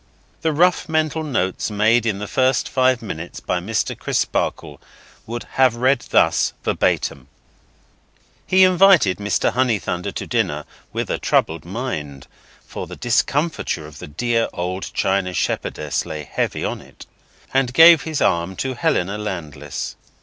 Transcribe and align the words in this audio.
The 0.41 0.51
rough 0.51 0.89
mental 0.89 1.23
notes 1.23 1.69
made 1.69 2.07
in 2.07 2.17
the 2.17 2.27
first 2.27 2.67
five 2.67 3.03
minutes 3.03 3.39
by 3.39 3.59
Mr. 3.59 3.95
Crisparkle 3.95 4.81
would 5.27 5.43
have 5.61 5.75
read 5.75 5.99
thus, 6.09 6.53
verbatim. 6.63 7.27
He 8.47 8.63
invited 8.63 9.19
Mr. 9.19 9.53
Honeythunder 9.53 10.11
to 10.11 10.25
dinner, 10.25 10.65
with 10.91 11.11
a 11.11 11.19
troubled 11.19 11.65
mind 11.65 12.25
(for 12.65 12.87
the 12.87 12.95
discomfiture 12.95 13.85
of 13.85 13.99
the 13.99 14.07
dear 14.07 14.49
old 14.53 14.91
china 14.95 15.33
shepherdess 15.35 16.03
lay 16.03 16.23
heavy 16.23 16.65
on 16.65 16.81
it), 16.81 17.05
and 17.53 17.71
gave 17.71 18.01
his 18.01 18.21
arm 18.23 18.55
to 18.55 18.73
Helena 18.73 19.19
Landless. 19.19 19.95